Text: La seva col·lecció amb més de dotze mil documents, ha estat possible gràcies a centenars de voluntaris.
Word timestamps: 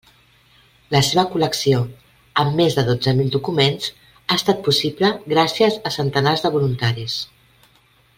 La 0.93 0.99
seva 1.07 1.25
col·lecció 1.33 1.81
amb 2.43 2.57
més 2.61 2.77
de 2.79 2.85
dotze 2.89 3.13
mil 3.19 3.29
documents, 3.35 3.91
ha 4.27 4.39
estat 4.41 4.63
possible 4.69 5.11
gràcies 5.35 5.77
a 5.91 5.93
centenars 6.01 6.47
de 6.47 6.53
voluntaris. 6.57 7.19